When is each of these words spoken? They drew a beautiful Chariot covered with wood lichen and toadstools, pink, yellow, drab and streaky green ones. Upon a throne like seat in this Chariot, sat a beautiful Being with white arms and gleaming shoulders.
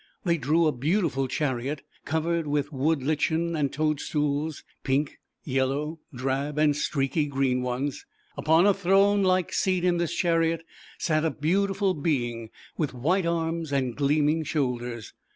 They 0.23 0.39
drew 0.39 0.65
a 0.65 0.71
beautiful 0.71 1.27
Chariot 1.27 1.83
covered 2.05 2.47
with 2.47 2.73
wood 2.73 3.03
lichen 3.03 3.55
and 3.55 3.71
toadstools, 3.71 4.63
pink, 4.81 5.19
yellow, 5.43 5.99
drab 6.11 6.57
and 6.57 6.75
streaky 6.75 7.27
green 7.27 7.61
ones. 7.61 8.07
Upon 8.35 8.65
a 8.65 8.73
throne 8.73 9.21
like 9.21 9.53
seat 9.53 9.83
in 9.85 9.97
this 9.97 10.15
Chariot, 10.15 10.63
sat 10.97 11.23
a 11.23 11.29
beautiful 11.29 11.93
Being 11.93 12.49
with 12.75 12.95
white 12.95 13.27
arms 13.27 13.71
and 13.71 13.95
gleaming 13.95 14.43
shoulders. 14.43 15.13